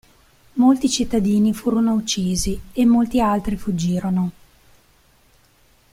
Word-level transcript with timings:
Molti 0.53 0.89
cittadini 0.89 1.53
furono 1.53 1.93
uccisi 1.93 2.59
e 2.73 2.85
molti 2.87 3.21
altri 3.21 3.55
fuggirono. 3.55 4.31